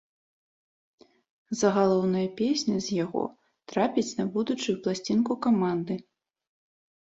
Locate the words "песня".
2.41-2.75